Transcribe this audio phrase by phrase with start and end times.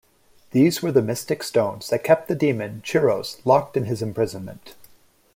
[0.49, 4.73] These were the mystic stones that kept the demon Chiros locked in his imprisonment.